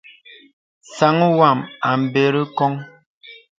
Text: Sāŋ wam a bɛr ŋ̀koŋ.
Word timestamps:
Sāŋ 0.95 1.15
wam 1.39 1.59
a 1.89 1.91
bɛr 2.11 2.35
ŋ̀koŋ. 2.49 2.73